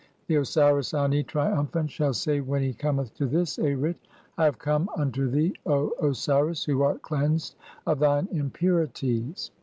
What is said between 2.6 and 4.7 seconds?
he cometh to this Arit]:— "I have